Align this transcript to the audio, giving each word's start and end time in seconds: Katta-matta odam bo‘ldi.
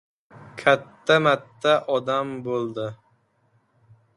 Katta-matta 0.61 1.73
odam 1.99 2.33
bo‘ldi. 2.49 2.89